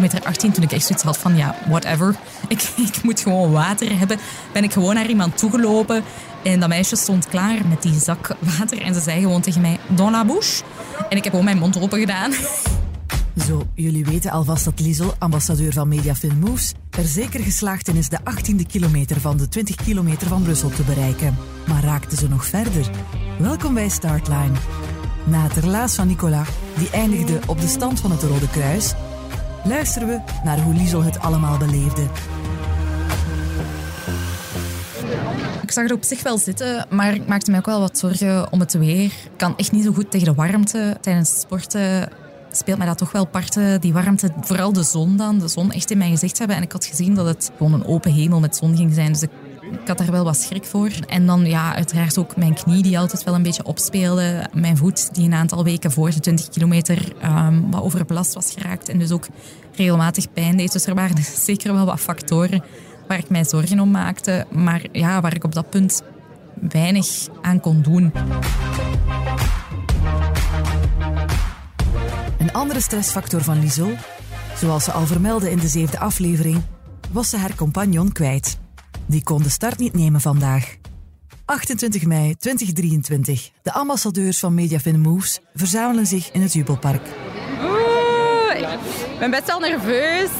[0.00, 2.16] kilometer 18, toen ik echt zoiets had van ja, whatever.
[2.48, 4.18] Ik, ik moet gewoon water hebben.
[4.52, 6.02] Ben ik gewoon naar iemand toegelopen.
[6.42, 8.82] En dat meisje stond klaar met die zak water.
[8.82, 10.62] En ze zei gewoon tegen mij, dans la bouche.
[11.08, 12.32] En ik heb gewoon mijn mond open gedaan.
[13.46, 18.08] Zo, jullie weten alvast dat Liesel, ambassadeur van Mediafilm Moves, er zeker geslaagd in is
[18.08, 21.36] de 18e kilometer van de 20 kilometer van Brussel te bereiken.
[21.66, 22.90] Maar raakte ze nog verder?
[23.38, 24.52] Welkom bij Startline.
[25.24, 28.94] Na het relaas van Nicolas, die eindigde op de stand van het Rode Kruis,
[29.64, 32.02] luisteren we naar hoe Liesel het allemaal beleefde.
[35.62, 38.52] Ik zag het op zich wel zitten, maar ik maakte me ook wel wat zorgen
[38.52, 39.04] om het weer.
[39.04, 40.96] Ik kan echt niet zo goed tegen de warmte.
[41.00, 42.08] Tijdens sporten
[42.52, 44.30] speelt mij dat toch wel parten, die warmte.
[44.40, 46.56] Vooral de zon dan, de zon echt in mijn gezicht hebben.
[46.56, 49.12] En ik had gezien dat het gewoon een open hemel met zon ging zijn.
[49.12, 49.30] Dus ik,
[49.70, 50.90] ik had daar wel wat schrik voor.
[51.06, 54.46] En dan ja, uiteraard ook mijn knie die altijd wel een beetje opspeelde.
[54.52, 58.88] Mijn voet die een aantal weken voor de 20 kilometer um, wat overbelast was geraakt.
[58.88, 59.26] En dus ook
[59.74, 60.72] regelmatig pijn deed.
[60.72, 62.62] Dus er waren zeker wel wat factoren
[63.08, 64.46] waar ik mij zorgen om maakte.
[64.50, 66.02] Maar ja, waar ik op dat punt
[66.54, 68.12] weinig aan kon doen.
[72.38, 73.90] Een andere stressfactor van Liesel,
[74.56, 76.62] zoals ze al vermeldde in de zevende aflevering,
[77.10, 78.59] was ze haar compagnon kwijt.
[79.10, 80.76] Die kon de start niet nemen vandaag.
[81.44, 83.50] 28 mei 2023.
[83.62, 87.06] De ambassadeurs van Mediafin Moves verzamelen zich in het Jubelpark.
[89.12, 90.30] Ik ben best wel nerveus.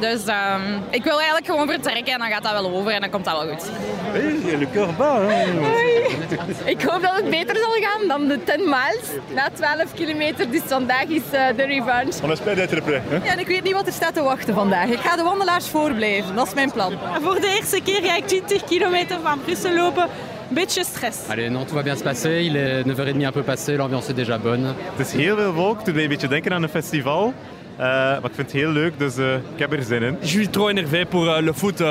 [0.00, 3.10] Dus um, ik wil eigenlijk gewoon vertrekken en dan gaat dat wel over en dan
[3.10, 3.70] komt dat wel goed.
[4.12, 5.22] Hey, le cœur bat.
[6.64, 10.50] Ik hoop dat het beter zal gaan dan de 10 miles na 12 kilometer.
[10.50, 12.22] Dus vandaag is uh, de revanche.
[12.22, 13.02] On espère d'être prêt.
[13.08, 13.16] Hè?
[13.24, 14.88] Ja, en ik weet niet wat er staat te wachten vandaag.
[14.88, 16.34] Ik ga de wandelaars voorblijven.
[16.34, 16.92] Dat is mijn plan.
[17.22, 20.08] Voor de eerste keer ga ik 20 kilometer van Brussel lopen.
[20.48, 21.18] Beetje stress.
[21.28, 22.40] Allez, non, tout va bien se passer.
[22.40, 24.74] Il est 9h30 un peu passé, l'ambiance est déjà bonne.
[24.96, 25.76] Het is heel veel volk.
[25.76, 27.34] Het doet mij een beetje denken aan een festival.
[27.80, 30.16] Uh, maar ik vind het heel leuk, dus uh, ik heb er zin in.
[30.20, 31.82] Je suis trop énervé pour uh, le foot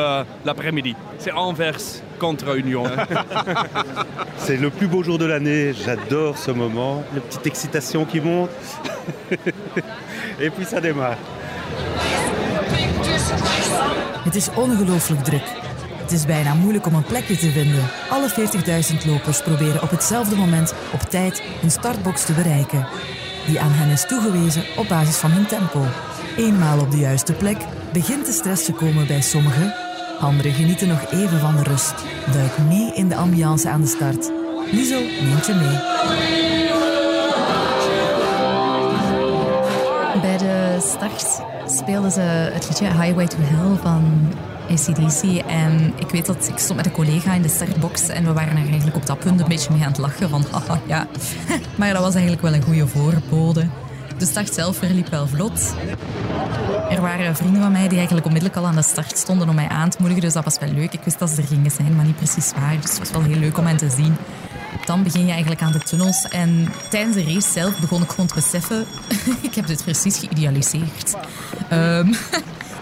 [0.44, 0.96] l'après-midi.
[1.18, 2.84] C'est Anvers contre Union.
[4.46, 5.74] C'est le plus beau jour de l'année.
[5.74, 7.04] J'adore ce moment.
[7.14, 8.50] La petite excitation qui monte.
[10.40, 11.18] Et puis ça démarre.
[14.24, 15.44] Het is ongelooflijk druk.
[16.02, 17.84] Het is bijna moeilijk om een plekje te vinden.
[18.10, 22.88] Alle 40.000 lopers proberen op hetzelfde moment op tijd een startbox te bereiken
[23.50, 25.86] die aan hen is toegewezen op basis van hun tempo.
[26.38, 27.58] Eenmaal op de juiste plek
[27.94, 29.74] begint de stress te komen bij sommigen.
[30.20, 31.94] Anderen genieten nog even van de rust.
[32.32, 34.32] Duik mee in de ambiance aan de start.
[34.72, 35.78] Lizo neemt je mee.
[40.22, 44.34] Bij de start speelden ze het liedje Highway to Hell van
[44.70, 45.24] ACDC.
[45.48, 48.58] En ik weet dat ik stond met een collega in de startbox en we waren
[48.58, 51.08] er eigenlijk op dat punt een beetje mee aan het lachen van haha ja.
[51.78, 53.68] Maar dat was eigenlijk wel een goede voorbode.
[54.18, 55.74] De start zelf verliep wel vlot.
[56.90, 59.68] Er waren vrienden van mij die eigenlijk onmiddellijk al aan de start stonden om mij
[59.68, 60.24] aan te moedigen.
[60.24, 60.94] Dus dat was wel leuk.
[60.94, 62.82] Ik wist dat ze er gingen zijn, maar niet precies waar.
[62.82, 64.16] Dus het was wel heel leuk om hen te zien.
[64.86, 66.28] Dan begin je eigenlijk aan de tunnels.
[66.28, 68.86] En tijdens de race zelf begon ik gewoon te beseffen...
[69.42, 71.16] ik heb dit precies geïdealiseerd.
[71.72, 72.16] Um,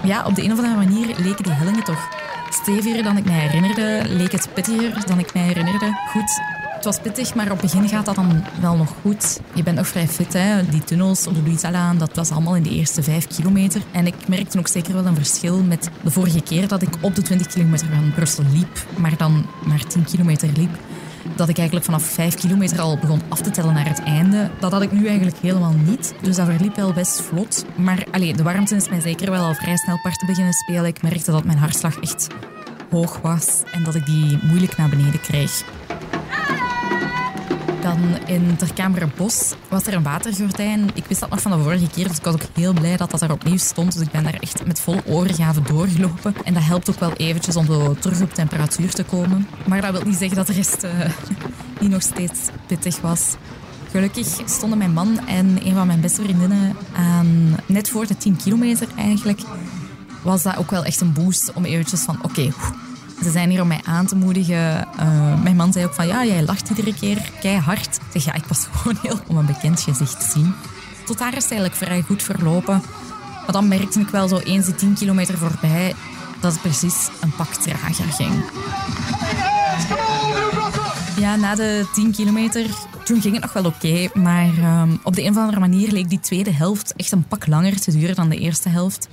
[0.08, 2.10] ja, op de een of andere manier leken die hellingen toch
[2.50, 4.10] steviger dan ik mij herinnerde.
[4.10, 6.00] Leek het pittiger dan ik mij herinnerde.
[6.10, 6.42] Goed,
[6.76, 9.40] het was pittig, maar op het begin gaat dat dan wel nog goed.
[9.54, 10.70] Je bent nog vrij fit, hè.
[10.70, 13.82] Die tunnels op de Louisalaan, dat was allemaal in de eerste vijf kilometer.
[13.92, 17.16] En ik merkte ook zeker wel een verschil met de vorige keer dat ik op
[17.16, 20.80] de 20 kilometer van Brussel liep, maar dan maar 10 kilometer liep
[21.38, 24.50] dat ik eigenlijk vanaf 5 kilometer al begon af te tellen naar het einde.
[24.60, 26.14] Dat had ik nu eigenlijk helemaal niet.
[26.22, 27.66] Dus dat verliep wel best vlot.
[27.76, 30.86] Maar allee, de warmte is mij zeker wel al vrij snel parten beginnen spelen.
[30.86, 32.28] Ik merkte dat mijn hartslag echt
[32.90, 35.64] hoog was en dat ik die moeilijk naar beneden kreeg.
[37.88, 40.90] Dan in Terkamerenbos was er een watergordijn.
[40.94, 43.12] Ik wist dat nog van de vorige keer, dus ik was ook heel blij dat
[43.12, 43.94] dat er opnieuw stond.
[43.94, 46.36] Dus ik ben daar echt met vol oorgaven doorgelopen.
[46.44, 49.48] En dat helpt ook wel eventjes om zo terug op temperatuur te komen.
[49.66, 50.92] Maar dat wil niet zeggen dat de rest uh,
[51.82, 53.36] niet nog steeds pittig was.
[53.92, 58.36] Gelukkig stonden mijn man en een van mijn beste vriendinnen aan net voor de 10
[58.36, 59.42] kilometer eigenlijk.
[60.24, 62.52] Was dat ook wel echt een boost om eventjes van oké,
[63.24, 64.88] ze zijn hier om mij aan te moedigen.
[65.00, 67.96] Uh, mijn man zei ook van, ja, jij lacht iedere keer keihard.
[67.96, 70.54] Ik zeg, ja, ik was gewoon heel om een bekend gezicht te zien.
[71.06, 72.82] Tot daar is het eigenlijk vrij goed verlopen.
[73.42, 75.94] Maar dan merkte ik wel zo eens die 10 kilometer voorbij
[76.40, 78.44] dat het precies een pak trager ging.
[81.20, 82.66] Ja, na de 10 kilometer,
[83.04, 84.20] toen ging het nog wel oké.
[84.20, 87.48] Maar um, op de een of andere manier leek die tweede helft echt een pak
[87.48, 89.08] langer te duren dan de eerste helft.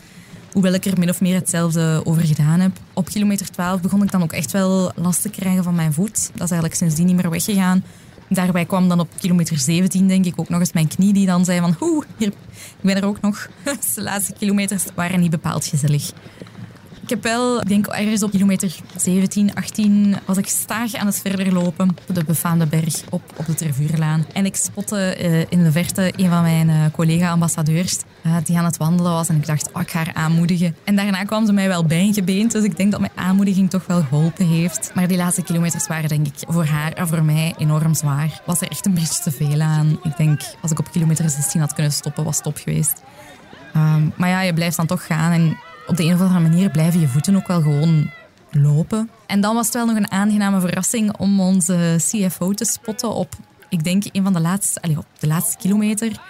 [0.55, 2.73] Hoewel ik er min of meer hetzelfde over gedaan heb.
[2.93, 6.31] Op kilometer 12 begon ik dan ook echt wel last te krijgen van mijn voet.
[6.35, 7.85] Dat is eigenlijk sindsdien niet meer weggegaan.
[8.29, 11.45] daarbij kwam dan op kilometer 17, denk ik, ook nog eens mijn knie die dan
[11.45, 12.33] zei van oeh, ik
[12.81, 13.49] ben er ook nog.
[13.95, 16.13] de laatste kilometers waren niet bepaald gezellig.
[17.05, 21.21] Ik heb wel, ik denk ergens op kilometer 17, 18, was ik staag aan het
[21.21, 24.27] verder lopen op de befaamde berg op, op de Tervuurlaan.
[24.33, 28.65] En ik spotte uh, in de verte een van mijn uh, collega-ambassadeurs uh, die aan
[28.65, 29.29] het wandelen was.
[29.29, 30.77] En ik dacht, oh, ik ga haar aanmoedigen.
[30.85, 34.03] En daarna kwam ze mij wel bijgebeend, dus ik denk dat mijn aanmoediging toch wel
[34.03, 34.91] geholpen heeft.
[34.95, 38.41] Maar die laatste kilometers waren denk ik voor haar en voor mij enorm zwaar.
[38.47, 39.99] Was er echt een beetje te veel aan.
[40.03, 43.03] Ik denk, als ik op kilometer 16 had kunnen stoppen, was top geweest.
[43.77, 45.57] Um, maar ja, je blijft dan toch gaan en
[45.87, 48.11] op de een of andere manier blijven je voeten ook wel gewoon
[48.51, 49.11] lopen.
[49.27, 53.35] En dan was het wel nog een aangename verrassing om onze CFO te spotten op,
[53.69, 56.21] ik denk, een van de laatste, allez, op de laatste kilometer.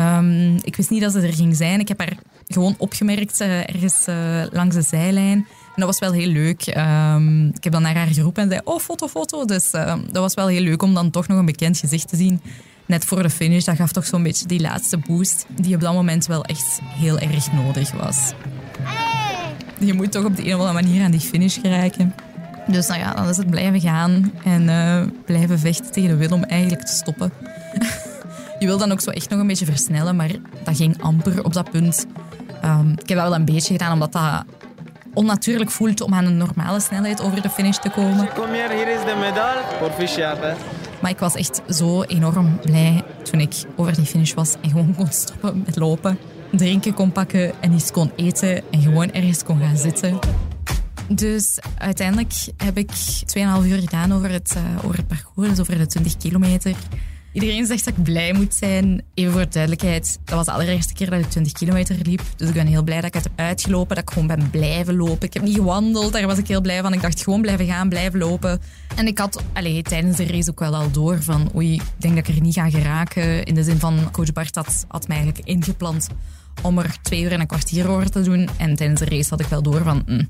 [0.00, 1.80] Um, ik wist niet dat ze er ging zijn.
[1.80, 2.16] Ik heb haar
[2.48, 5.36] gewoon opgemerkt uh, ergens uh, langs de zijlijn.
[5.38, 6.66] En dat was wel heel leuk.
[6.76, 9.44] Um, ik heb dan naar haar geroepen en zei, oh, foto, foto.
[9.44, 12.16] Dus uh, dat was wel heel leuk om dan toch nog een bekend gezicht te
[12.16, 12.40] zien.
[12.86, 15.92] Net voor de finish, dat gaf toch zo'n beetje die laatste boost die op dat
[15.92, 18.32] moment wel echt heel erg nodig was
[19.78, 22.14] je moet toch op de een of andere manier aan die finish geraken.
[22.66, 26.36] Dus nou ja, dan is het blijven gaan en uh, blijven vechten tegen de wil
[26.36, 27.32] om eigenlijk te stoppen.
[28.58, 30.30] je wil dan ook zo echt nog een beetje versnellen, maar
[30.64, 32.06] dat ging amper op dat punt.
[32.64, 34.44] Um, ik heb dat wel een beetje gedaan, omdat dat
[35.14, 38.28] onnatuurlijk voelt om aan een normale snelheid over de finish te komen.
[38.34, 39.60] Kom hier, hier is de medaille.
[39.78, 40.38] Proficiat,
[41.00, 44.94] Maar ik was echt zo enorm blij toen ik over die finish was en gewoon
[44.94, 46.18] kon stoppen met lopen
[46.50, 50.18] drinken kon pakken en iets kon eten en gewoon ergens kon gaan zitten.
[51.08, 55.78] Dus uiteindelijk heb ik 2,5 uur gedaan over het, uh, over het parcours, dus over
[55.78, 56.74] de 20 kilometer.
[57.32, 59.02] Iedereen zegt dat ik blij moet zijn.
[59.14, 62.22] Even voor duidelijkheid, dat was de allereerste keer dat ik 20 kilometer liep.
[62.36, 64.96] Dus ik ben heel blij dat ik het heb uitgelopen, dat ik gewoon ben blijven
[64.96, 65.26] lopen.
[65.26, 66.92] Ik heb niet gewandeld, daar was ik heel blij van.
[66.92, 68.60] Ik dacht gewoon blijven gaan, blijven lopen.
[68.96, 72.14] En ik had allez, tijdens de race ook wel al door van oei, ik denk
[72.14, 73.44] dat ik er niet ga geraken.
[73.44, 76.08] In de zin van, coach Bart had, had mij eigenlijk ingepland
[76.62, 78.48] om er twee uur en een kwartier over te doen.
[78.56, 80.28] En tijdens de race had ik wel door van, mm,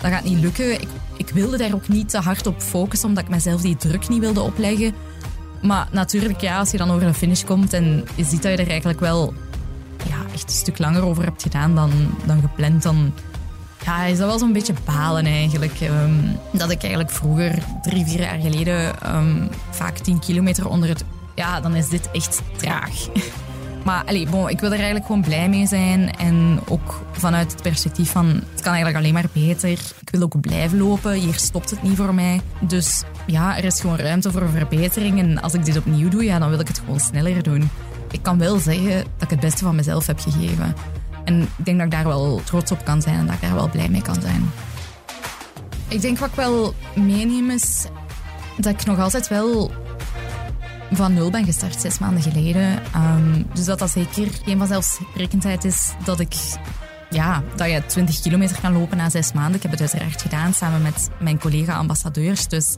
[0.00, 0.72] dat gaat niet lukken.
[0.72, 4.08] Ik, ik wilde daar ook niet te hard op focussen, omdat ik mezelf die druk
[4.08, 4.94] niet wilde opleggen.
[5.62, 8.62] Maar natuurlijk, ja, als je dan over de finish komt en je ziet dat je
[8.62, 9.34] er eigenlijk wel
[10.08, 11.90] ja, echt een stuk langer over hebt gedaan dan,
[12.26, 13.12] dan gepland, dan
[13.84, 15.80] ja, is dat wel zo'n beetje balen eigenlijk.
[15.80, 16.14] Ehm,
[16.52, 21.04] dat ik eigenlijk vroeger, drie, vier jaar geleden, um, vaak tien kilometer onder het...
[21.34, 22.90] Ja, dan is dit echt traag.
[23.84, 26.16] Maar allez, bon, ik wil er eigenlijk gewoon blij mee zijn.
[26.16, 29.68] En ook vanuit het perspectief van het kan eigenlijk alleen maar beter.
[29.70, 31.12] Ik wil ook blijven lopen.
[31.12, 32.40] Hier stopt het niet voor mij.
[32.60, 35.18] Dus ja, er is gewoon ruimte voor verbetering.
[35.18, 37.70] En als ik dit opnieuw doe, ja, dan wil ik het gewoon sneller doen.
[38.10, 40.74] Ik kan wel zeggen dat ik het beste van mezelf heb gegeven.
[41.24, 43.54] En ik denk dat ik daar wel trots op kan zijn en dat ik daar
[43.54, 44.50] wel blij mee kan zijn.
[45.88, 47.86] Ik denk wat ik wel meeneem is
[48.56, 49.70] dat ik nog altijd wel
[50.92, 52.82] van nul ben gestart zes maanden geleden.
[52.96, 56.34] Um, dus dat dat zeker geen vanzelfsprekendheid is dat ik
[57.10, 59.54] ja, dat je 20 kilometer kan lopen na zes maanden.
[59.54, 62.48] Ik heb het uiteraard gedaan samen met mijn collega-ambassadeurs.
[62.48, 62.74] Dus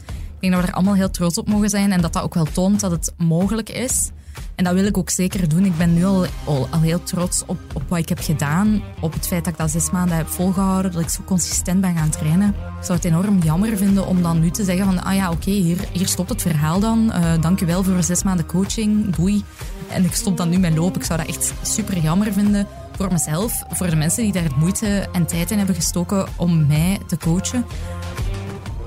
[0.50, 2.46] denk dat we er allemaal heel trots op mogen zijn en dat dat ook wel
[2.52, 4.10] toont dat het mogelijk is.
[4.54, 5.64] En dat wil ik ook zeker doen.
[5.64, 8.82] Ik ben nu al, al, heel trots op, op wat ik heb gedaan.
[9.00, 10.92] Op het feit dat ik dat zes maanden heb volgehouden.
[10.92, 12.48] Dat ik zo consistent ben gaan trainen.
[12.48, 15.02] Ik zou het enorm jammer vinden om dan nu te zeggen van...
[15.02, 17.12] Ah ja, oké, hier, hier stopt het verhaal dan.
[17.14, 19.16] Uh, dank u wel voor zes maanden coaching.
[19.16, 19.44] Doei.
[19.88, 21.00] En ik stop dan nu met lopen.
[21.00, 22.66] Ik zou dat echt super jammer vinden
[22.96, 23.62] voor mezelf.
[23.70, 27.64] Voor de mensen die daar moeite en tijd in hebben gestoken om mij te coachen.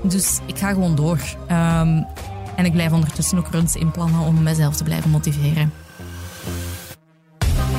[0.02, 1.18] Dus ik ga gewoon door.
[1.50, 2.06] Um,
[2.56, 5.72] en ik blijf ondertussen ook runs inplannen om mezelf te blijven motiveren.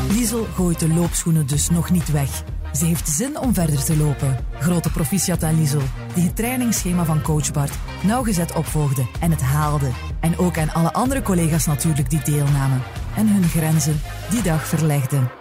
[0.09, 2.43] Liesel gooit de loopschoenen dus nog niet weg.
[2.73, 4.37] Ze heeft zin om verder te lopen.
[4.59, 5.81] Grote proficiat aan Liesel,
[6.13, 9.89] die het trainingsschema van coach Bart nauwgezet opvolgde en het haalde.
[10.19, 12.81] En ook aan alle andere collega's natuurlijk die deelnamen
[13.15, 15.31] en hun grenzen die dag verlegden.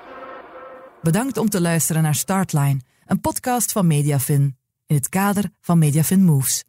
[1.02, 4.57] Bedankt om te luisteren naar Startline, een podcast van Mediafin,
[4.88, 6.64] in het kader van Mediafin Moves.